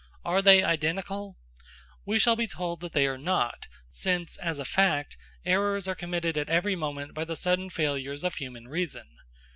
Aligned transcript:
Are 0.25 0.41
they 0.41 0.63
identical? 0.63 1.37
We 2.07 2.17
shall 2.17 2.35
be 2.35 2.47
told 2.47 2.79
that 2.79 2.91
they 2.93 3.05
are 3.05 3.19
not, 3.19 3.67
since, 3.87 4.35
as 4.35 4.57
a 4.57 4.65
fact, 4.65 5.15
errors 5.45 5.87
are 5.87 5.93
committed 5.93 6.39
at 6.39 6.49
every 6.49 6.75
moment 6.75 7.13
by 7.13 7.23
the 7.23 7.35
sudden 7.35 7.69
failures 7.69 8.23
of 8.23 8.33
human 8.33 8.67
reason. 8.67 9.05